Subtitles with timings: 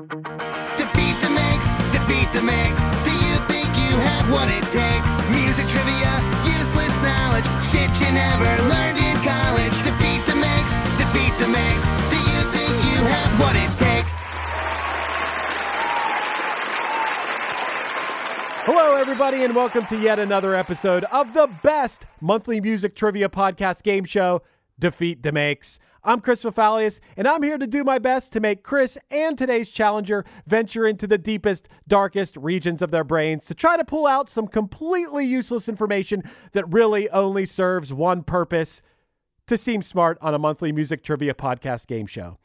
[0.00, 2.72] Defeat the mix, defeat the mix.
[3.04, 5.10] Do you think you have what it takes?
[5.28, 6.08] Music trivia,
[6.48, 9.76] useless knowledge, shit you never learned in college.
[9.84, 11.84] Defeat the mix, defeat the mix.
[12.08, 14.12] Do you think you have what it takes?
[18.64, 23.82] Hello, everybody, and welcome to yet another episode of the best monthly music trivia podcast
[23.82, 24.40] game show,
[24.78, 25.78] Defeat DeMakes.
[26.02, 29.70] I'm Chris Fafalios, and I'm here to do my best to make Chris and today's
[29.70, 34.30] challenger venture into the deepest, darkest regions of their brains to try to pull out
[34.30, 38.80] some completely useless information that really only serves one purpose
[39.46, 42.38] to seem smart on a monthly music trivia podcast game show.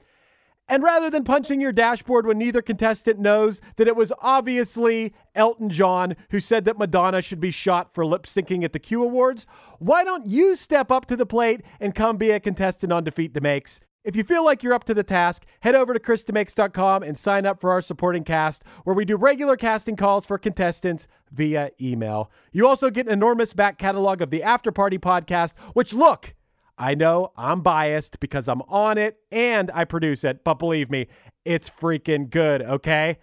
[0.68, 5.70] And rather than punching your dashboard when neither contestant knows that it was obviously Elton
[5.70, 9.46] John who said that Madonna should be shot for lip syncing at the Q Awards,
[9.80, 13.34] why don't you step up to the plate and come be a contestant on Defeat
[13.34, 13.80] DeMakes?
[14.04, 17.48] If you feel like you're up to the task, head over to chrisdemakes.com and sign
[17.48, 22.30] up for our supporting cast, where we do regular casting calls for contestants via email.
[22.52, 26.36] You also get an enormous back catalog of the After Party podcast, which look,
[26.78, 31.08] I know I'm biased because I'm on it and I produce it, but believe me,
[31.46, 33.18] it's freaking good, okay?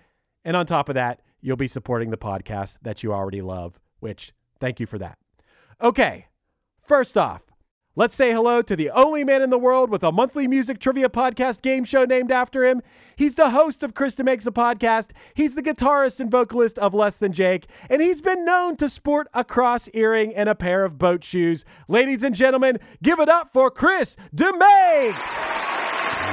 [0.44, 4.32] And on top of that, you'll be supporting the podcast that you already love, which
[4.58, 5.18] thank you for that.
[5.82, 6.26] Okay,
[6.80, 7.51] first off,
[7.94, 11.08] let's say hello to the only man in the world with a monthly music trivia
[11.08, 12.82] podcast game show named after him.
[13.16, 15.10] He's the host of Chris DeMakes a Podcast.
[15.34, 19.28] He's the guitarist and vocalist of Less Than Jake, and he's been known to sport
[19.34, 21.64] a cross earring and a pair of boat shoes.
[21.88, 25.50] Ladies and gentlemen, give it up for Chris DeMakes!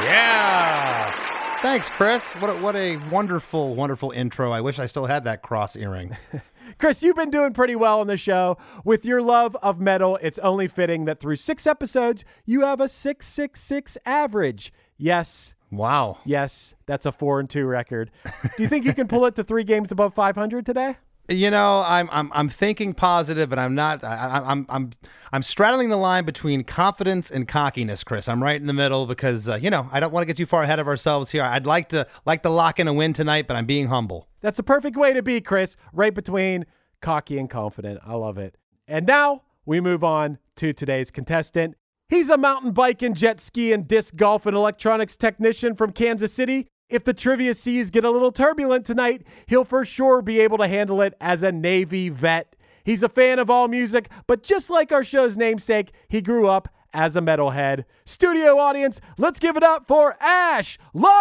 [0.03, 1.59] Yeah.
[1.61, 2.33] Thanks, Chris.
[2.35, 4.51] What a, what a wonderful, wonderful intro.
[4.53, 6.16] I wish I still had that cross earring.
[6.78, 8.58] Chris, you've been doing pretty well on the show.
[8.86, 12.88] With your love of metal, it's only fitting that through six episodes, you have a
[12.88, 14.72] 666 average.
[14.97, 16.17] Yes, Wow.
[16.25, 18.09] yes, that's a four and two record.
[18.58, 20.97] Do you think you can pull it to three games above 500 today?
[21.30, 24.03] You know, I'm I'm I'm thinking positive, but I'm not.
[24.03, 24.91] I, I'm I'm
[25.31, 28.28] I'm straddling the line between confidence and cockiness, Chris.
[28.28, 30.47] I'm right in the middle because uh, you know I don't want to get too
[30.47, 31.44] far ahead of ourselves here.
[31.44, 34.28] I'd like to like to lock in a win tonight, but I'm being humble.
[34.41, 36.66] That's a perfect way to be, Chris, right between
[37.00, 38.00] cocky and confident.
[38.03, 38.57] I love it.
[38.88, 41.75] And now we move on to today's contestant.
[42.07, 46.34] He's a mountain bike and jet ski and disc golf and electronics technician from Kansas
[46.34, 46.67] City.
[46.89, 50.67] If the trivia seas get a little turbulent tonight, he'll for sure be able to
[50.67, 52.55] handle it as a Navy vet.
[52.83, 56.67] He's a fan of all music, but just like our show's namesake, he grew up
[56.91, 57.85] as a metalhead.
[58.05, 61.13] Studio audience, let's give it up for Ash Lawrence!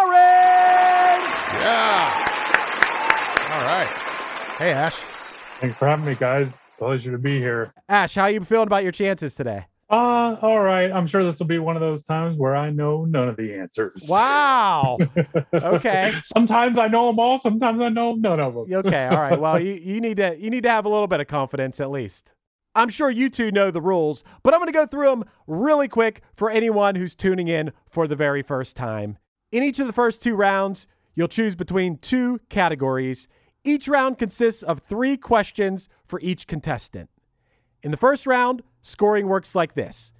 [1.53, 2.25] Yeah.
[3.51, 3.89] All right.
[4.57, 4.97] Hey, Ash.
[5.61, 6.49] Thanks for having me, guys.
[6.79, 7.75] Pleasure to be here.
[7.91, 9.67] Ash, how are you feeling about your chances today?
[9.91, 10.93] Uh, all right.
[10.93, 13.55] I'm sure this will be one of those times where I know none of the
[13.55, 14.07] answers.
[14.09, 14.99] Wow.
[15.55, 16.13] Okay.
[16.25, 17.39] sometimes I know them all.
[17.39, 18.73] Sometimes I know none of them.
[18.73, 19.07] Okay.
[19.07, 19.39] All right.
[19.39, 21.91] Well, you, you need to you need to have a little bit of confidence at
[21.91, 22.35] least.
[22.75, 25.89] I'm sure you two know the rules, but I'm going to go through them really
[25.89, 29.19] quick for anyone who's tuning in for the very first time.
[29.51, 33.27] In each of the first two rounds, you'll choose between two categories.
[33.65, 37.11] Each round consists of three questions for each contestant.
[37.83, 40.13] In the first round, scoring works like this.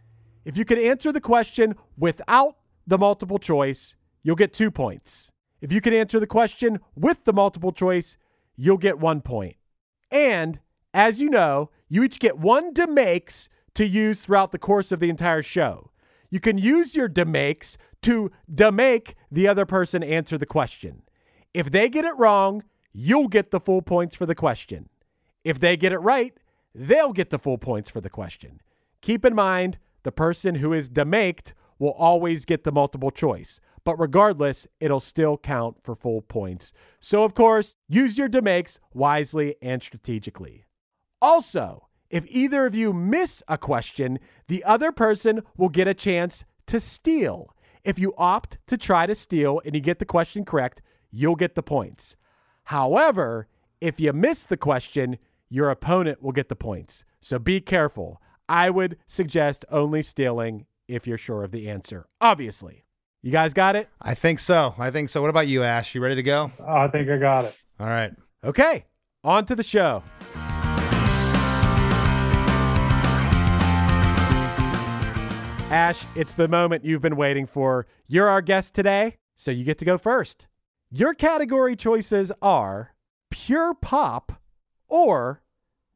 [0.45, 5.31] If you can answer the question without the multiple choice, you'll get two points.
[5.61, 8.17] If you can answer the question with the multiple choice,
[8.57, 9.57] you'll get one point.
[10.11, 10.61] And
[10.95, 15.11] as you know, you each get one demakes to use throughout the course of the
[15.11, 15.91] entire show.
[16.31, 21.03] You can use your demakes to demake the other person answer the question.
[21.55, 24.89] If they get it wrong, you'll get the full points for the question.
[25.45, 26.35] If they get it right,
[26.75, 28.61] they'll get the full points for the question.
[29.01, 33.99] Keep in mind, the person who is demaked will always get the multiple choice, but
[33.99, 36.73] regardless, it'll still count for full points.
[37.01, 40.65] So, of course, use your demakes wisely and strategically.
[41.23, 46.45] Also, if either of you miss a question, the other person will get a chance
[46.67, 47.55] to steal.
[47.85, 51.55] If you opt to try to steal and you get the question correct, you'll get
[51.55, 52.17] the points.
[52.65, 53.47] However,
[53.81, 55.19] if you miss the question,
[55.49, 57.05] your opponent will get the points.
[57.21, 58.21] So be careful.
[58.49, 62.07] I would suggest only stealing if you're sure of the answer.
[62.21, 62.85] Obviously.
[63.21, 63.89] You guys got it?
[64.01, 64.75] I think so.
[64.79, 65.21] I think so.
[65.21, 65.95] What about you, Ash?
[65.95, 66.53] You ready to go?
[66.67, 67.57] I think I got it.
[67.81, 68.13] All right.
[68.45, 68.85] Okay,
[69.25, 70.05] on to the show.
[75.71, 77.87] Ash, it's the moment you've been waiting for.
[78.07, 80.47] You're our guest today, so you get to go first.
[80.91, 82.95] Your category choices are
[83.31, 84.33] pure pop
[84.89, 85.43] or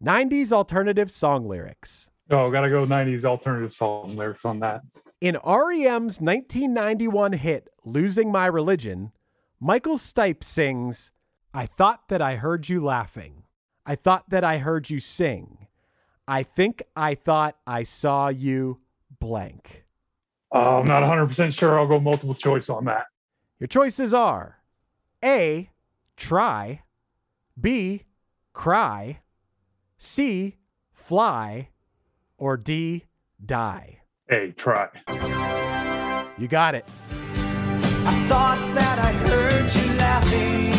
[0.03, 2.11] 90s alternative song lyrics.
[2.31, 4.83] Oh, gotta go 90s alternative song lyrics on that.
[5.21, 9.13] In REM's 1991 hit, Losing My Religion,
[9.61, 11.11] Michael Stipe sings,
[11.55, 13.45] I thought that I heard you laughing.
[13.85, 15.69] I thought that I heard you sing.
[16.27, 18.81] I think I thought I saw you
[19.21, 19.85] blank.
[20.53, 21.79] Oh, I'm not 100% sure.
[21.79, 23.07] I'll go multiple choice on that.
[23.59, 24.59] Your choices are
[25.25, 25.71] A,
[26.17, 26.83] try,
[27.61, 28.05] B,
[28.53, 29.21] cry,
[29.99, 30.57] C,
[30.93, 31.69] fly,
[32.39, 33.05] or D,
[33.45, 34.01] die.
[34.29, 34.89] Hey, try.
[36.39, 36.85] You got it.
[38.05, 40.72] I thought that I heard you laughing.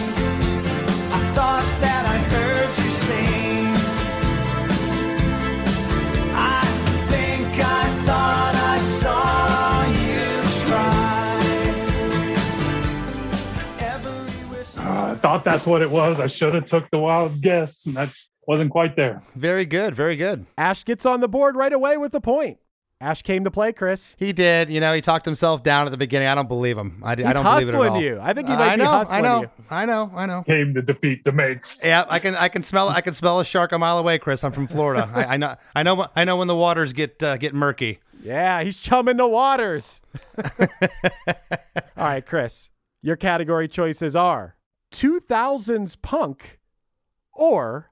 [15.34, 16.20] Thought that's what it was.
[16.20, 18.14] I should have took the wild guess, and that
[18.48, 19.24] wasn't quite there.
[19.36, 20.46] Very good, very good.
[20.60, 22.60] Ash gets on the board right away with the point.
[23.02, 24.16] Ash came to play, Chris.
[24.20, 24.70] He did.
[24.70, 26.28] You know, he talked himself down at the beginning.
[26.28, 27.02] I don't believe him.
[27.04, 27.82] I, He's I don't believe it at all.
[27.84, 28.20] hustling you.
[28.22, 29.50] I think he might I be know, hustling I know, you.
[29.72, 30.44] I know, I know.
[30.44, 31.84] Came to defeat the makes.
[31.84, 34.44] Yeah, I can, I can smell, I can smell a shark a mile away, Chris.
[34.44, 35.10] I'm from Florida.
[35.14, 38.00] I, I know, I know, I know when the waters get uh, get murky.
[38.24, 40.00] Yeah, he's chumming the waters.
[40.60, 40.68] All
[41.98, 42.70] right, Chris,
[43.02, 44.56] your category choices are
[44.94, 46.60] 2000s punk
[47.34, 47.92] or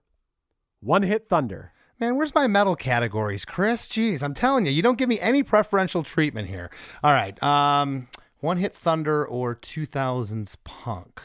[0.80, 1.74] one hit thunder.
[2.00, 3.88] Man, where's my metal categories, Chris?
[3.88, 6.70] Jeez, I'm telling you, you don't give me any preferential treatment here.
[7.04, 8.08] All right, um,
[8.40, 11.22] one hit thunder or 2000s punk.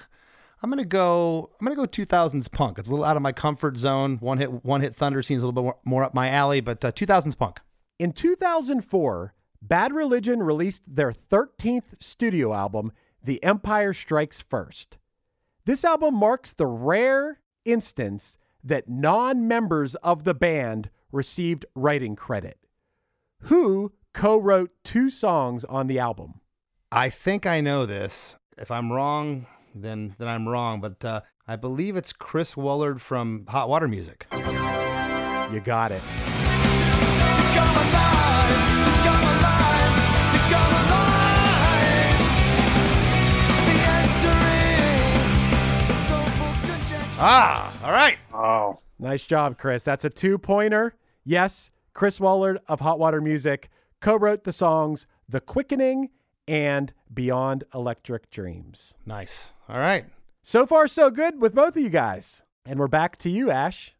[0.62, 1.50] I'm gonna go.
[1.60, 2.78] I'm gonna go 2000s punk.
[2.78, 4.16] It's a little out of my comfort zone.
[4.20, 6.84] One hit, one hit thunder seems a little bit more, more up my alley, but
[6.84, 7.60] uh, 2000s punk.
[7.98, 14.98] In 2004, Bad Religion released their 13th studio album, The Empire Strikes First.
[15.66, 22.58] This album marks the rare instance that non members of the band received writing credit.
[23.40, 26.40] Who co wrote two songs on the album?
[26.92, 28.36] I think I know this.
[28.56, 30.80] If I'm wrong, then then I'm wrong.
[30.80, 34.28] But uh, I believe it's Chris Wollard from Hot Water Music.
[34.32, 36.02] You got it.
[47.18, 48.18] Ah, all right.
[48.32, 49.82] Oh, Nice job, Chris.
[49.82, 50.94] That's a two pointer.
[51.24, 53.68] Yes, Chris Wollard of Hot Water Music
[54.00, 56.10] co wrote the songs The Quickening
[56.48, 58.94] and Beyond Electric Dreams.
[59.04, 59.52] Nice.
[59.68, 60.06] All right.
[60.42, 62.42] So far, so good with both of you guys.
[62.64, 63.94] And we're back to you, Ash.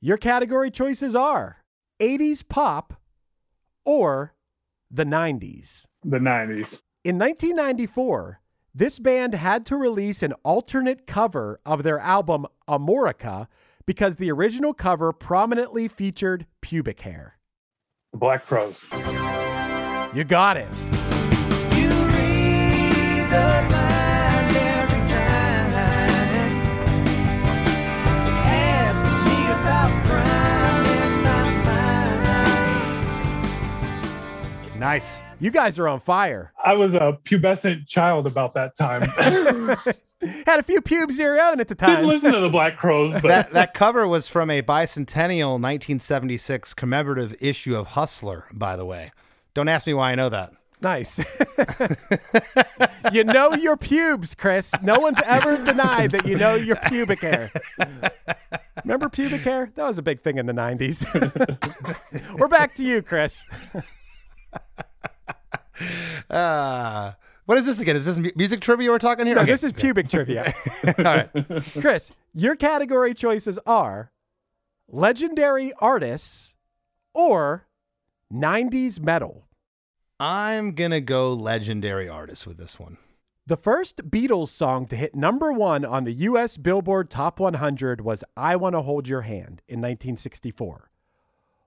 [0.00, 1.58] Your category choices are
[2.00, 2.94] 80s pop
[3.84, 4.34] or
[4.90, 5.84] the 90s.
[6.04, 6.80] the 90s.
[7.04, 8.40] In 1994,
[8.80, 13.46] this band had to release an alternate cover of their album Amorica
[13.84, 17.36] because the original cover prominently featured pubic hair.
[18.12, 18.86] The Black Crowes.
[20.14, 20.66] You got it.
[21.76, 25.72] You read the mind every time.
[28.46, 31.44] Ask me about crime in my
[34.72, 34.80] mind.
[34.80, 35.20] Nice.
[35.40, 36.52] You guys are on fire.
[36.62, 39.02] I was a pubescent child about that time.
[40.46, 41.96] Had a few pubes of your own at the time.
[41.96, 46.74] Didn't listen to the Black Crowes, but That that cover was from a bicentennial 1976
[46.74, 49.12] commemorative issue of Hustler, by the way.
[49.54, 50.52] Don't ask me why I know that.
[50.82, 51.18] Nice.
[53.12, 54.72] you know your pubes, Chris.
[54.82, 57.50] No one's ever denied that you know your pubic hair.
[58.84, 59.70] Remember pubic hair?
[59.74, 61.04] That was a big thing in the 90s.
[62.38, 63.42] We're back to you, Chris.
[66.30, 67.12] Uh,
[67.46, 67.96] what is this again?
[67.96, 69.34] Is this music trivia we're talking here?
[69.34, 69.50] No, Okay.
[69.50, 70.52] this is pubic trivia.
[70.98, 71.30] All right.
[71.80, 74.12] Chris, your category choices are
[74.88, 76.54] legendary artists
[77.14, 77.66] or
[78.32, 79.46] 90s metal.
[80.20, 82.98] I'm gonna go legendary artists with this one.
[83.46, 86.56] The first Beatles song to hit number one on the U.S.
[86.56, 90.90] Billboard Top 100 was I Want to Hold Your Hand in 1964.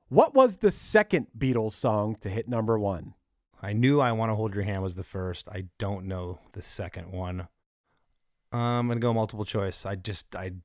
[0.08, 3.15] What was the second Beatles song to hit number one?
[3.63, 5.48] I knew I Want to Hold Your Hand was the first.
[5.48, 7.48] I don't know the second one.
[8.51, 9.86] I'm gonna go multiple choice.
[9.86, 10.63] I just I'm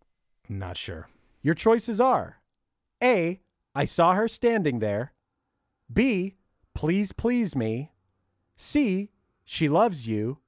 [0.48, 1.08] not sure.
[1.40, 2.40] Your choices are
[3.02, 3.40] A.
[3.74, 5.12] I Saw Her Standing There,
[5.90, 6.34] B.
[6.74, 7.92] Please Please Me,
[8.56, 9.10] C.
[9.44, 10.38] She Loves You,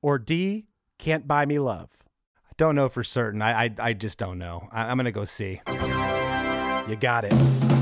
[0.00, 0.66] or D.
[0.98, 2.02] Can't Buy Me Love.
[2.46, 3.42] I don't know for certain.
[3.42, 4.68] I I, I just don't know.
[4.72, 5.60] I, I'm gonna go C.
[5.68, 7.32] You got it.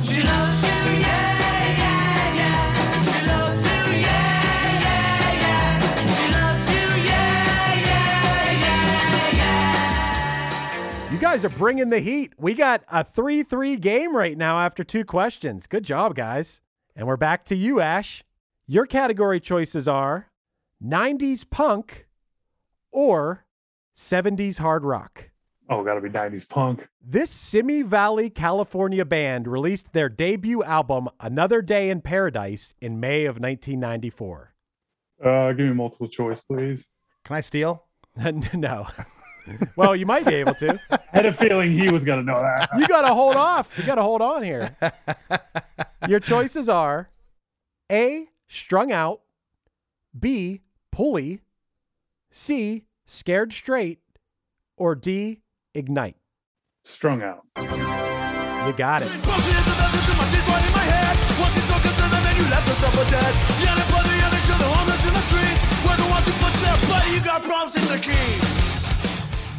[0.05, 1.40] She loves you, yeah, yeah,
[11.21, 12.33] guys are bringing the heat.
[12.39, 15.67] We got a 3 3 game right now after two questions.
[15.67, 16.63] Good job, guys.
[16.97, 18.25] And we're back to you, Ash.
[18.67, 20.31] Your category choices are
[20.83, 22.09] 90s punk
[22.91, 23.45] or
[23.95, 25.29] 70s hard rock?
[25.69, 26.89] Oh, gotta be 90s punk.
[27.05, 33.27] This Simi Valley, California band released their debut album, Another Day in Paradise, in May
[33.27, 34.55] of 1994.
[35.23, 36.87] Uh, give me multiple choice, please.
[37.27, 37.85] Can I steal?
[38.55, 38.87] no.
[39.77, 40.81] Well, you might be able to.
[40.91, 42.71] I had a feeling he was gonna know that.
[42.79, 43.71] You got to hold off.
[43.77, 44.77] You got to hold on here.
[46.09, 47.11] Your choices are
[47.91, 49.21] A, strung out,
[50.19, 51.41] B, pulley,
[52.31, 54.01] C, scared straight,
[54.77, 55.41] or D,
[55.75, 56.17] ignite.
[56.85, 57.45] Strung out.
[57.57, 59.11] You got it.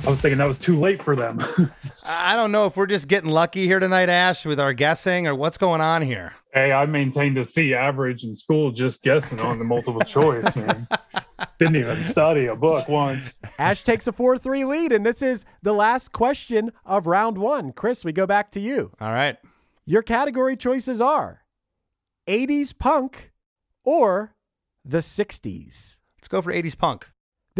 [0.03, 1.37] I was thinking that was too late for them.
[2.05, 5.27] I I don't know if we're just getting lucky here tonight, Ash, with our guessing
[5.27, 6.33] or what's going on here.
[6.53, 10.87] hey, I maintained a C average in school just guessing on the multiple choice, man.
[11.59, 13.33] Didn't even study a book once.
[13.59, 17.71] Ash takes a 4 3 lead, and this is the last question of round one.
[17.71, 18.91] Chris, we go back to you.
[18.99, 19.37] All right.
[19.85, 21.43] Your category choices are
[22.27, 23.31] 80s punk
[23.83, 24.35] or
[24.83, 25.97] the 60s.
[26.17, 27.07] Let's go for 80s punk.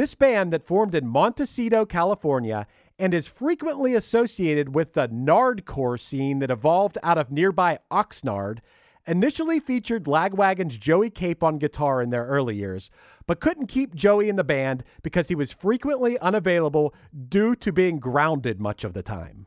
[0.01, 2.65] This band that formed in Montecito, California,
[2.98, 8.62] and is frequently associated with the Nardcore scene that evolved out of nearby Oxnard,
[9.05, 12.89] initially featured Lagwagon's Joey Cape on guitar in their early years,
[13.27, 16.96] but couldn't keep Joey in the band because he was frequently unavailable
[17.29, 19.46] due to being grounded much of the time.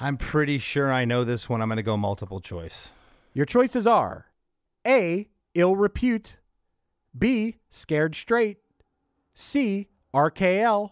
[0.00, 1.60] I'm pretty sure I know this one.
[1.60, 2.92] I'm going to go multiple choice.
[3.34, 4.28] Your choices are
[4.86, 5.28] A.
[5.54, 6.38] Ill repute,
[7.18, 7.56] B.
[7.68, 8.61] Scared straight,
[9.34, 9.88] C.
[10.14, 10.90] RKL,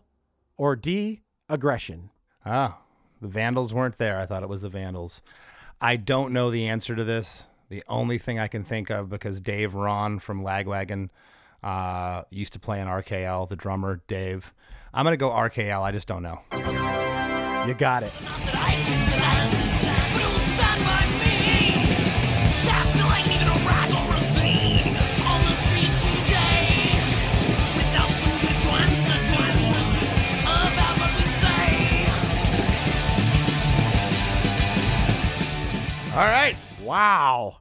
[0.56, 1.22] or D.
[1.48, 2.10] Aggression.
[2.44, 2.78] Ah,
[3.20, 4.18] the Vandals weren't there.
[4.18, 5.20] I thought it was the Vandals.
[5.80, 7.46] I don't know the answer to this.
[7.68, 11.10] The only thing I can think of because Dave Raun from Lagwagon
[11.62, 14.52] uh, used to play in RKL, the drummer Dave.
[14.92, 15.82] I'm gonna go RKL.
[15.82, 16.40] I just don't know.
[17.66, 18.12] You got it.
[36.12, 36.56] All right.
[36.82, 37.58] Wow.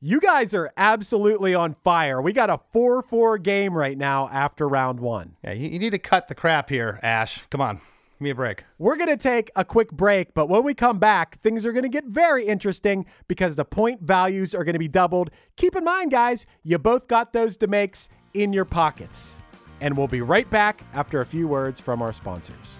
[0.00, 2.22] You guys are absolutely on fire.
[2.22, 5.36] We got a 4 4 game right now after round one.
[5.44, 7.42] Yeah, you, you need to cut the crap here, Ash.
[7.50, 8.64] Come on, give me a break.
[8.78, 11.82] We're going to take a quick break, but when we come back, things are going
[11.82, 15.30] to get very interesting because the point values are going to be doubled.
[15.56, 19.40] Keep in mind, guys, you both got those demakes in your pockets.
[19.82, 22.79] And we'll be right back after a few words from our sponsors.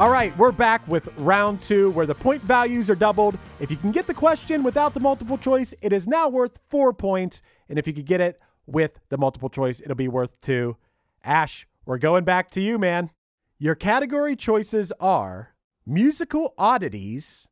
[0.00, 3.36] All right, we're back with round two where the point values are doubled.
[3.58, 6.94] If you can get the question without the multiple choice, it is now worth four
[6.94, 7.42] points.
[7.68, 10.78] And if you could get it with the multiple choice, it'll be worth two.
[11.22, 13.10] Ash, we're going back to you, man.
[13.58, 15.54] Your category choices are
[15.84, 17.46] musical oddities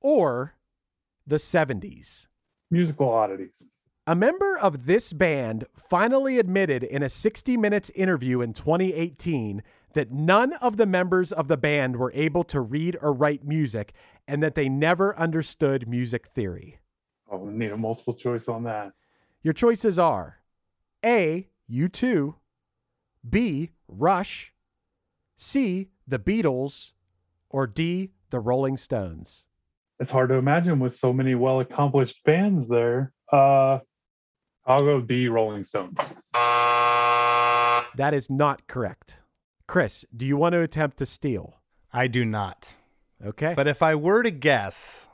[0.00, 0.54] or
[1.26, 2.28] the 70s.
[2.70, 3.64] Musical oddities.
[4.06, 9.64] A member of this band finally admitted in a 60 Minutes interview in 2018
[9.94, 13.92] that none of the members of the band were able to read or write music
[14.26, 16.78] and that they never understood music theory.
[17.30, 18.92] Oh, we need a multiple choice on that.
[19.42, 20.38] Your choices are
[21.04, 22.34] A, U2,
[23.28, 24.52] B, Rush,
[25.36, 26.92] C, The Beatles,
[27.48, 29.46] or D, The Rolling Stones.
[30.00, 33.12] It's hard to imagine with so many well accomplished bands there.
[33.32, 33.80] Uh
[34.66, 35.96] I'll go D Rolling Stones.
[36.34, 39.17] That is not correct.
[39.68, 41.56] Chris, do you want to attempt to steal?
[41.92, 42.70] I do not.
[43.22, 43.52] Okay.
[43.54, 45.08] But if I were to guess,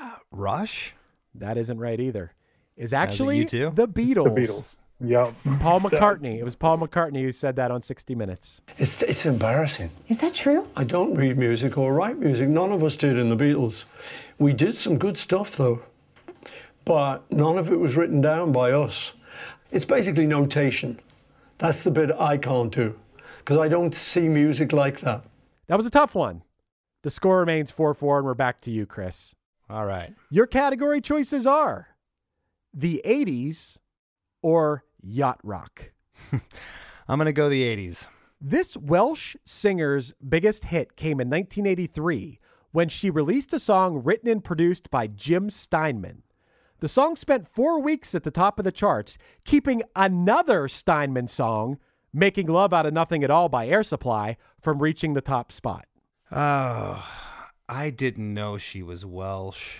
[0.00, 0.94] uh, Rush?
[1.34, 2.32] that isn't right either.
[2.76, 3.74] Is actually U2?
[3.74, 4.24] the Beatles.
[4.24, 4.76] The Beatles.
[5.00, 5.58] Yep.
[5.58, 6.38] Paul McCartney.
[6.38, 8.60] It was Paul McCartney who said that on 60 Minutes.
[8.78, 9.90] It's, it's embarrassing.
[10.08, 10.68] Is that true?
[10.76, 12.48] I don't read music or write music.
[12.48, 13.84] None of us did in the Beatles.
[14.38, 15.82] We did some good stuff though,
[16.84, 19.14] but none of it was written down by us.
[19.72, 21.00] It's basically notation.
[21.58, 22.94] That's the bit I can't do
[23.48, 25.24] because I don't see music like that.
[25.68, 26.42] That was a tough one.
[27.00, 29.34] The score remains 4 4, and we're back to you, Chris.
[29.70, 30.12] All right.
[30.30, 31.96] Your category choices are
[32.74, 33.78] the 80s
[34.42, 35.92] or yacht rock.
[36.32, 38.06] I'm going to go the 80s.
[38.38, 42.40] This Welsh singer's biggest hit came in 1983
[42.72, 46.22] when she released a song written and produced by Jim Steinman.
[46.80, 51.78] The song spent four weeks at the top of the charts, keeping another Steinman song,
[52.12, 55.86] Making Love Out of Nothing at All by Air Supply, from reaching the top spot.
[56.32, 57.06] Oh,
[57.68, 59.78] I didn't know she was Welsh,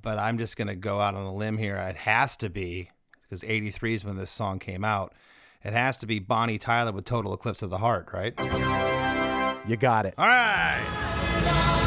[0.00, 1.76] but I'm just going to go out on a limb here.
[1.76, 2.90] It has to be,
[3.22, 5.14] because 83 is when this song came out.
[5.62, 8.32] It has to be Bonnie Tyler with Total Eclipse of the Heart, right?
[9.66, 10.14] You got it.
[10.16, 11.77] All right.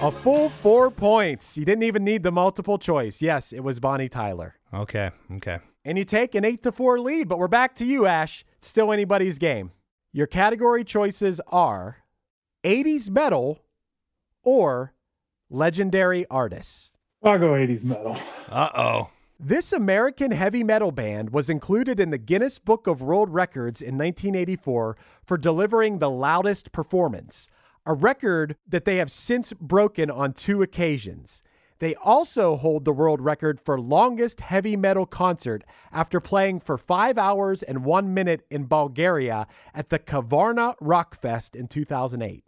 [0.00, 1.58] A full four points.
[1.58, 3.20] You didn't even need the multiple choice.
[3.20, 4.54] Yes, it was Bonnie Tyler.
[4.72, 5.10] Okay.
[5.32, 5.58] Okay.
[5.84, 8.44] And you take an 8 to 4 lead, but we're back to you, Ash.
[8.58, 9.72] It's still anybody's game.
[10.12, 12.04] Your category choices are
[12.62, 13.64] 80s metal
[14.44, 14.94] or
[15.50, 16.92] legendary artists.
[17.24, 18.16] I'll go 80s metal.
[18.48, 19.10] Uh oh.
[19.40, 23.98] This American heavy metal band was included in the Guinness Book of World Records in
[23.98, 27.48] 1984 for delivering the loudest performance,
[27.88, 31.42] a record that they have since broken on two occasions.
[31.78, 37.16] They also hold the world record for longest heavy metal concert after playing for five
[37.16, 42.44] hours and one minute in Bulgaria at the Kavarna Rock Fest in 2008.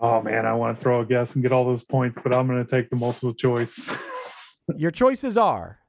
[0.00, 2.46] Oh man, I want to throw a guess and get all those points, but I'm
[2.46, 3.94] going to take the multiple choice.
[4.76, 5.80] Your choices are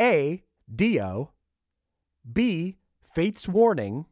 [0.00, 0.42] A.
[0.74, 1.30] Dio,
[2.30, 2.78] B.
[3.14, 4.06] Fates Warning,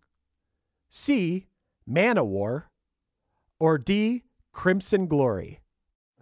[0.91, 1.49] C.
[1.91, 2.65] Manowar,
[3.59, 4.23] or D.
[4.53, 5.61] Crimson Glory.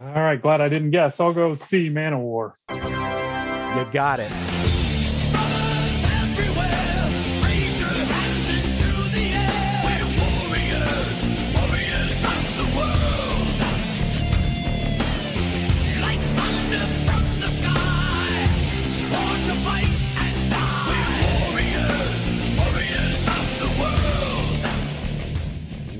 [0.00, 1.20] All right, glad I didn't guess.
[1.20, 2.52] I'll go C, Manowar.
[2.68, 4.32] You got it.
[16.00, 18.48] Like thunder from the sky.
[18.88, 19.86] Sworn to fight
[20.18, 21.50] and die.
[21.50, 22.24] Warriors,
[22.58, 24.66] warriors of the world.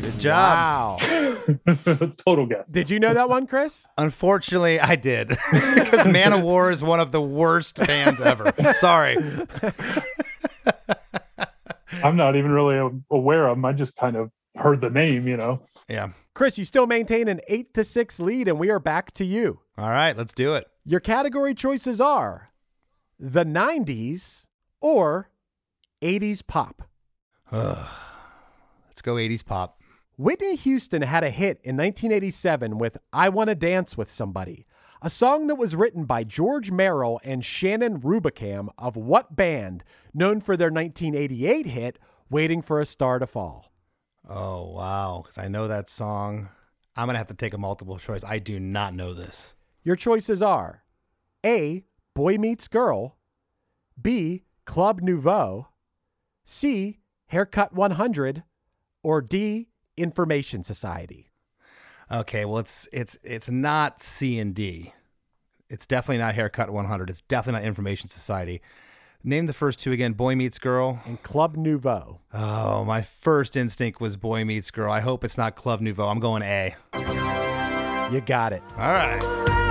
[0.02, 1.00] Good job.
[1.00, 1.13] Wow.
[2.16, 2.70] Total guess.
[2.70, 3.86] Did you know that one, Chris?
[3.98, 5.28] Unfortunately, I did.
[5.74, 8.52] Because Manowar is one of the worst bands ever.
[8.74, 9.16] Sorry.
[12.02, 13.64] I'm not even really aware of them.
[13.64, 15.62] I just kind of heard the name, you know.
[15.88, 16.10] Yeah.
[16.34, 19.60] Chris, you still maintain an 8 to 6 lead, and we are back to you.
[19.78, 20.66] All right, let's do it.
[20.84, 22.50] Your category choices are
[23.18, 24.46] the 90s
[24.80, 25.30] or
[26.02, 26.82] 80s pop.
[27.52, 29.80] Let's go 80s pop.
[30.16, 34.64] Whitney Houston had a hit in 1987 with I Want to Dance with Somebody,
[35.02, 40.40] a song that was written by George Merrill and Shannon Rubicam of what band, known
[40.40, 41.98] for their 1988 hit
[42.30, 43.72] Waiting for a Star to Fall?
[44.28, 45.22] Oh, wow.
[45.22, 46.48] Because I know that song.
[46.96, 48.22] I'm going to have to take a multiple choice.
[48.22, 49.54] I do not know this.
[49.82, 50.84] Your choices are
[51.44, 51.84] A.
[52.14, 53.16] Boy Meets Girl,
[54.00, 54.44] B.
[54.64, 55.68] Club Nouveau,
[56.44, 57.00] C.
[57.26, 58.44] Haircut 100,
[59.02, 59.68] or D.
[59.96, 61.30] Information Society.
[62.10, 64.92] Okay, well, it's it's it's not C and D.
[65.70, 67.10] It's definitely not Haircut 100.
[67.10, 68.60] It's definitely not Information Society.
[69.26, 70.12] Name the first two again.
[70.12, 71.00] Boy Meets Girl.
[71.06, 72.20] And Club Nouveau.
[72.34, 74.92] Oh, my first instinct was Boy Meets Girl.
[74.92, 76.08] I hope it's not Club Nouveau.
[76.08, 76.76] I'm going A.
[78.12, 78.62] You got it.
[78.76, 79.63] All right.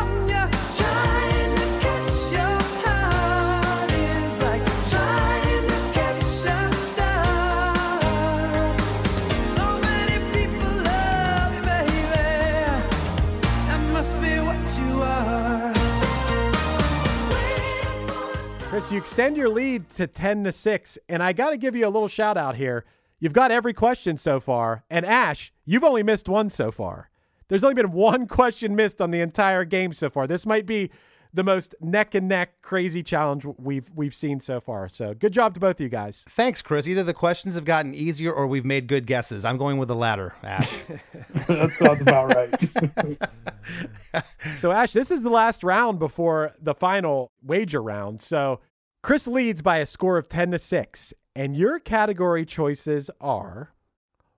[19.04, 22.08] Extend your lead to 10 to 6, and I got to give you a little
[22.08, 22.86] shout out here.
[23.20, 27.10] You've got every question so far, and Ash, you've only missed one so far.
[27.50, 30.26] There's only been one question missed on the entire game so far.
[30.26, 30.90] This might be
[31.34, 34.88] the most neck and neck crazy challenge we've we've seen so far.
[34.88, 36.24] So, good job to both of you guys.
[36.30, 36.88] Thanks, Chris.
[36.88, 39.44] Either the questions have gotten easier or we've made good guesses.
[39.44, 40.72] I'm going with the latter, Ash.
[41.48, 44.24] that sounds about right.
[44.56, 48.22] So, Ash, this is the last round before the final wager round.
[48.22, 48.62] So,
[49.04, 53.74] Chris leads by a score of 10 to 6, and your category choices are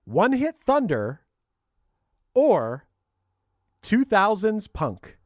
[0.06, 1.22] One Hit Thunder
[2.34, 2.88] or
[3.84, 5.20] 2000s Punk.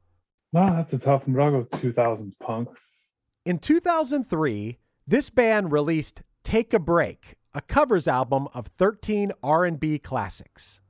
[0.51, 2.67] no, that's a tough one, but I'll go 2000s punk.
[3.45, 10.81] In 2003, this band released Take a Break, a covers album of 13 R&B classics.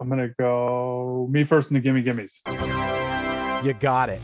[0.00, 2.40] I'm gonna go me first and the gimme gimmes.
[3.66, 4.20] You got it.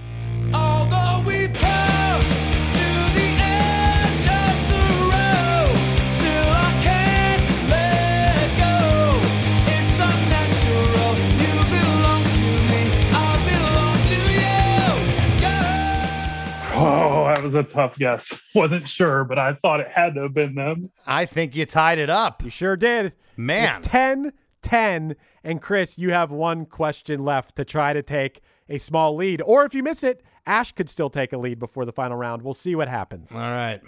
[17.41, 18.39] That was a tough guess.
[18.55, 20.91] Wasn't sure, but I thought it had to have been them.
[21.07, 22.43] I think you tied it up.
[22.43, 23.15] You sure did.
[23.37, 23.79] Man.
[23.79, 25.17] It's 10 10.
[25.43, 29.41] And Chris, you have one question left to try to take a small lead.
[29.43, 32.43] Or if you miss it, Ash could still take a lead before the final round.
[32.43, 33.33] We'll see what happens.
[33.33, 33.81] All right.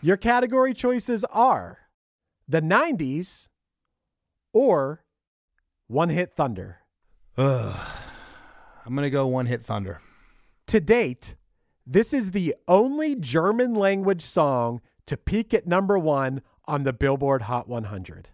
[0.00, 1.78] Your category choices are
[2.48, 3.48] the 90s
[4.52, 5.04] or
[5.88, 6.78] One Hit Thunder.
[7.36, 7.76] Ugh.
[8.86, 10.00] I'm going to go one hit thunder.
[10.68, 11.36] To date,
[11.86, 17.42] this is the only German language song to peak at number one on the Billboard
[17.42, 18.28] Hot 100.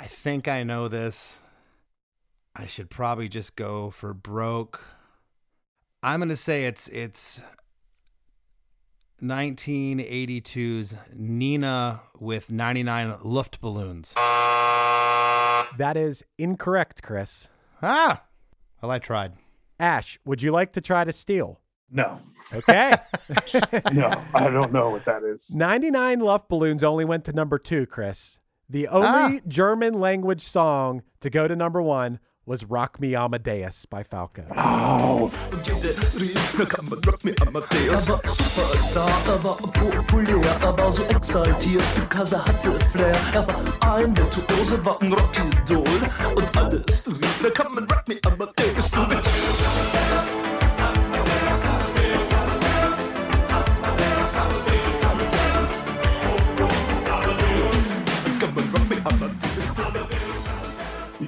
[0.00, 1.38] I think I know this.
[2.56, 4.82] I should probably just go for broke.
[6.02, 7.42] I'm going to say it's it's
[9.22, 14.14] 1982's Nena with 99 Luftballons.
[15.76, 17.48] That is incorrect, Chris.
[17.82, 18.22] Ah.
[18.80, 19.32] Well, I tried.
[19.80, 21.60] Ash, would you like to try to steal?
[21.90, 22.18] No,
[22.52, 22.96] Okay.
[23.92, 25.50] no, I don't know what that is.
[25.52, 28.38] 99 Luft Balloons only went to number two, Chris.
[28.68, 29.48] The only ah.
[29.48, 34.44] German language song to go to number one was Rock Me Amadeus by Falco.
[34.54, 35.30] Oh,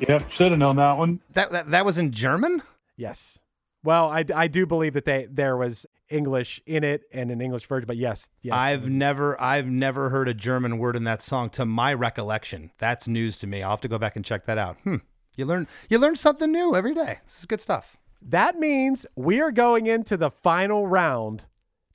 [0.09, 1.21] yep, should have known that one.
[1.33, 2.63] That, that that was in German?
[2.97, 3.39] Yes.
[3.85, 7.67] Well, I, I do believe that they there was English in it and an English
[7.67, 8.55] version, but yes, yes.
[8.55, 12.71] I've never I've never heard a German word in that song to my recollection.
[12.79, 13.63] That's news to me.
[13.63, 14.77] I'll have to go back and check that out.
[14.85, 14.97] Hmm.
[15.37, 17.19] You learn you learn something new every day.
[17.25, 17.97] This is good stuff.
[18.23, 21.47] that means we are going into the final round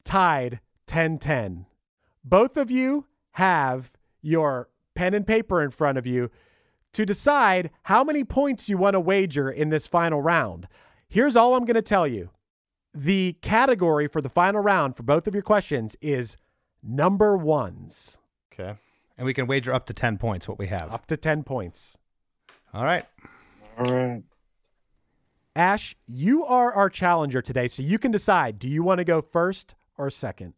[0.04, 1.66] tied 10-10.
[2.24, 6.30] Both of you have your pen and paper in front of you
[6.94, 10.68] to decide how many points you want to wager in this final round.
[11.08, 12.30] Here's all I'm going to tell you.
[12.94, 16.38] The category for the final round for both of your questions is
[16.84, 18.18] number ones,
[18.54, 18.76] Okay.
[19.18, 20.92] And we can wager up to 10 points what we have.
[20.92, 21.98] up to 10 points.
[22.74, 23.06] All right.
[23.78, 24.24] All right.
[25.56, 29.22] Ash, you are our challenger today, so you can decide do you want to go
[29.22, 30.54] first or second?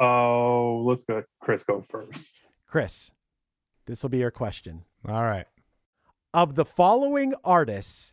[0.00, 1.22] Oh, let's go.
[1.40, 2.38] Chris, go first.
[2.66, 3.12] Chris,
[3.86, 4.84] this will be your question.
[5.06, 5.46] All right.
[6.34, 8.12] Of the following artists,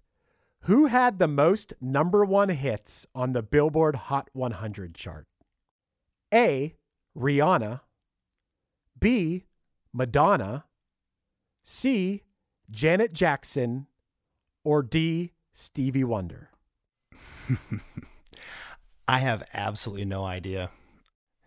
[0.62, 5.28] who had the most number one hits on the Billboard Hot 100 chart?
[6.34, 6.76] A.
[7.18, 7.82] Rihanna.
[9.00, 9.46] B.
[9.94, 10.66] Madonna.
[11.64, 12.24] C.
[12.72, 13.88] Janet Jackson.
[14.64, 15.34] Or D.
[15.54, 16.50] Stevie Wonder.
[19.08, 20.72] I have absolutely no idea.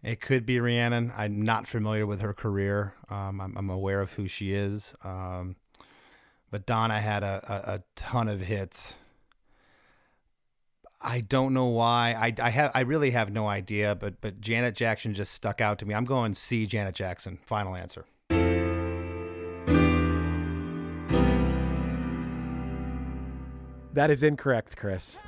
[0.03, 1.13] It could be Rihanna.
[1.19, 2.95] I'm not familiar with her career.
[3.09, 4.95] Um, I'm, I'm aware of who she is.
[5.03, 5.57] Um,
[6.51, 8.97] but Donna had a, a, a ton of hits.
[11.01, 12.15] I don't know why.
[12.19, 13.95] I, I have I really have no idea.
[13.95, 15.95] But but Janet Jackson just stuck out to me.
[15.95, 16.67] I'm going C.
[16.67, 17.39] Janet Jackson.
[17.47, 18.05] Final answer.
[23.95, 25.19] That is incorrect, Chris.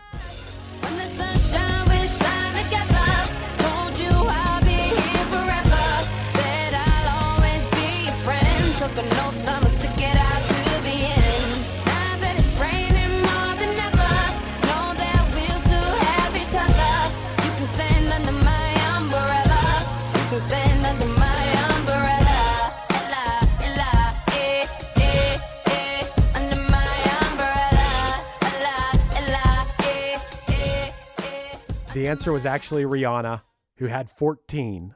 [32.00, 33.42] The answer was actually Rihanna,
[33.76, 34.94] who had 14,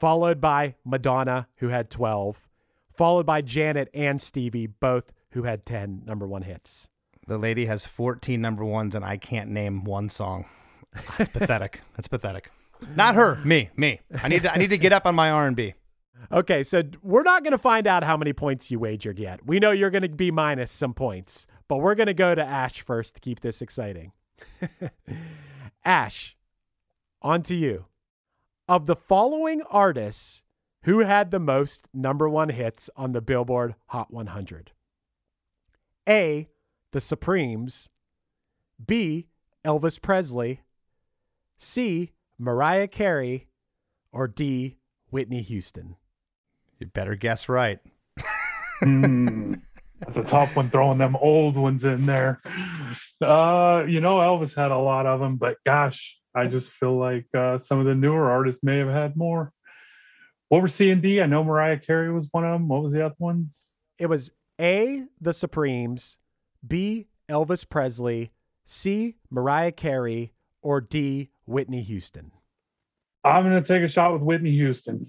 [0.00, 2.48] followed by Madonna, who had 12,
[2.92, 6.88] followed by Janet and Stevie, both who had 10 number one hits.
[7.28, 10.46] The lady has 14 number ones, and I can't name one song.
[11.18, 11.82] That's pathetic.
[11.94, 12.50] That's pathetic.
[12.96, 13.36] Not her.
[13.44, 13.70] Me.
[13.76, 14.00] Me.
[14.20, 14.52] I need to.
[14.52, 15.74] I need to get up on my R and B.
[16.32, 19.46] Okay, so we're not going to find out how many points you wagered yet.
[19.46, 22.42] We know you're going to be minus some points, but we're going to go to
[22.42, 24.10] Ash first to keep this exciting.
[25.84, 26.36] Ash,
[27.20, 27.86] on to you.
[28.68, 30.42] Of the following artists
[30.84, 34.72] Who had the most number one hits on the Billboard Hot 100?
[36.08, 36.48] A.
[36.92, 37.88] The Supremes.
[38.84, 39.28] B.
[39.64, 40.60] Elvis Presley.
[41.58, 42.12] C.
[42.38, 43.48] Mariah Carey.
[44.12, 44.76] Or D.
[45.10, 45.96] Whitney Houston.
[46.78, 47.80] You better guess right.
[48.80, 49.54] Hmm.
[50.02, 52.40] At the top one, throwing them old ones in there.
[53.20, 57.26] Uh, you know, Elvis had a lot of them, but gosh, I just feel like
[57.34, 59.52] uh, some of the newer artists may have had more.
[60.48, 61.20] What were C and D?
[61.20, 62.68] I know Mariah Carey was one of them.
[62.68, 63.50] What was the other one?
[63.98, 64.30] It was
[64.60, 65.04] A.
[65.20, 66.18] The Supremes.
[66.66, 67.06] B.
[67.28, 68.32] Elvis Presley.
[68.64, 69.16] C.
[69.30, 70.32] Mariah Carey.
[70.60, 71.30] Or D.
[71.46, 72.32] Whitney Houston.
[73.22, 75.06] I'm gonna take a shot with Whitney Houston.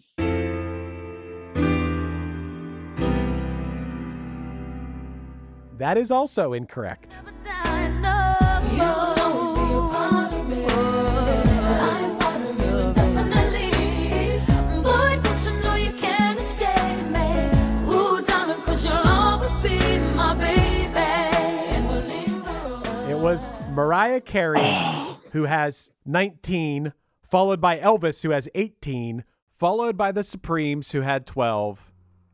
[5.85, 7.19] That is also incorrect.
[23.07, 24.63] It was Mariah Carey,
[25.33, 31.27] who has 19, followed by Elvis, who has 18, followed by the Supremes, who had
[31.27, 31.91] 12,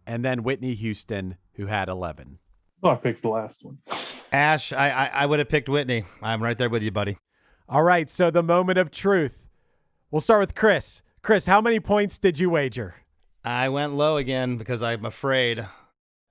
[0.07, 2.37] and then Whitney Houston, who had 11.
[2.81, 3.77] So I picked the last one.
[4.31, 6.05] Ash, I I, I would have picked Whitney.
[6.21, 7.17] I'm right there with you, buddy.
[7.69, 9.47] All right, so the moment of truth.
[10.09, 11.01] We'll start with Chris.
[11.21, 12.95] Chris, how many points did you wager?
[13.45, 15.67] I went low again because I'm afraid.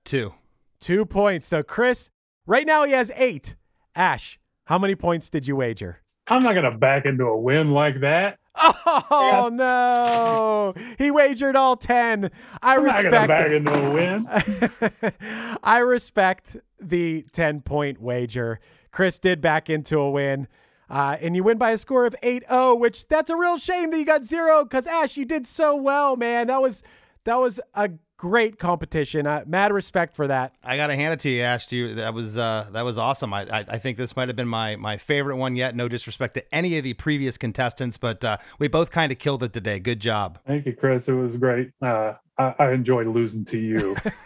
[0.05, 0.33] Two.
[0.79, 1.47] Two points.
[1.47, 2.09] So, Chris,
[2.45, 3.55] right now he has eight.
[3.95, 6.00] Ash, how many points did you wager?
[6.29, 8.39] I'm not gonna back into a win like that.
[8.55, 10.73] Oh, no.
[10.97, 12.29] He wagered all 10.
[12.61, 15.57] I I'm not gonna respect back into a win.
[15.63, 18.59] I respect the 10 point wager.
[18.91, 20.47] Chris did back into a win.
[20.89, 23.97] Uh, and you win by a score of 8-0, which that's a real shame that
[23.97, 26.47] you got zero because Ash, you did so well, man.
[26.47, 26.83] That was
[27.23, 29.25] that was a great competition.
[29.25, 30.53] Uh, mad respect for that.
[30.63, 31.65] I gotta hand it to you, Ash.
[31.67, 33.33] To you, that was uh, that was awesome.
[33.33, 35.75] I, I I think this might have been my my favorite one yet.
[35.75, 39.41] No disrespect to any of the previous contestants, but uh, we both kind of killed
[39.41, 39.79] it today.
[39.79, 40.37] Good job.
[40.45, 41.07] Thank you, Chris.
[41.07, 41.71] It was great.
[41.81, 43.95] Uh, I, I enjoyed losing to you.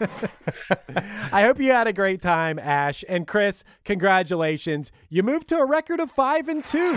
[1.32, 3.02] I hope you had a great time, Ash.
[3.08, 4.92] And Chris, congratulations.
[5.08, 6.92] You moved to a record of five and two.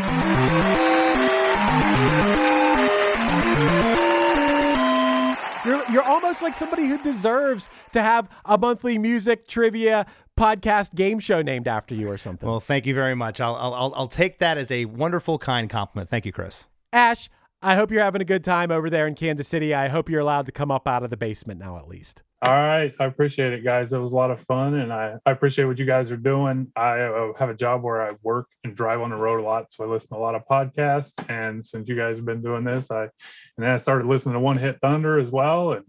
[6.30, 10.06] Almost like somebody who deserves to have a monthly music trivia
[10.40, 12.48] podcast game show named after you or something.
[12.48, 13.42] Well, thank you very much.
[13.42, 16.08] I'll I'll I'll- I'll take that as a wonderful, kind compliment.
[16.08, 16.68] Thank you, Chris.
[16.94, 17.32] Ash,
[17.64, 19.74] I hope you're having a good time over there in Kansas City.
[19.74, 22.22] I hope you're allowed to come up out of the basement now, at least.
[22.46, 22.94] All right.
[23.02, 23.92] I appreciate it, guys.
[23.92, 26.72] It was a lot of fun, and I, I appreciate what you guys are doing.
[26.76, 29.74] I uh, have a job where I work and drive on the road a lot,
[29.74, 31.14] so I listen to a lot of podcasts.
[31.28, 33.10] And since you guys have been doing this, I and
[33.58, 35.74] then I started listening to One Hit Thunder as well.
[35.74, 35.84] And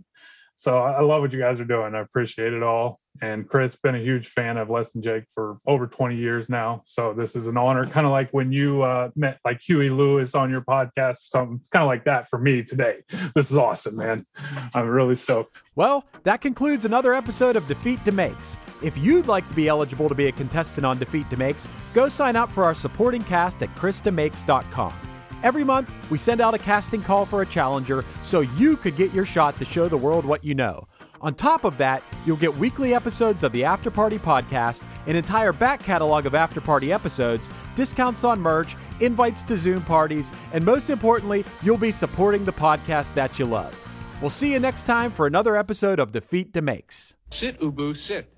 [0.61, 1.94] so I love what you guys are doing.
[1.94, 3.01] I appreciate it all.
[3.23, 6.83] And Chris, been a huge fan of Less Than Jake for over 20 years now.
[6.85, 10.35] So this is an honor, kind of like when you uh, met like Huey Lewis
[10.35, 12.99] on your podcast, or something kind of like that for me today.
[13.35, 14.27] This is awesome, man.
[14.75, 15.62] I'm really stoked.
[15.77, 18.59] Well, that concludes another episode of Defeat DeMakes.
[18.83, 22.37] If you'd like to be eligible to be a contestant on Defeat DeMakes, go sign
[22.37, 25.10] up for our supporting cast at chrisdemakes.com.
[25.42, 29.14] Every month, we send out a casting call for a challenger so you could get
[29.14, 30.87] your shot to show the world what you know.
[31.22, 35.53] On top of that, you'll get weekly episodes of the After Party podcast, an entire
[35.53, 40.88] back catalog of After Party episodes, discounts on merch, invites to Zoom parties, and most
[40.88, 43.74] importantly, you'll be supporting the podcast that you love.
[44.20, 47.14] We'll see you next time for another episode of Defeat DeMakes.
[47.31, 48.33] Sit, Ubu, sit.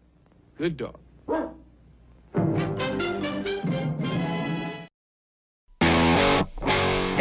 [0.56, 0.98] Good dog.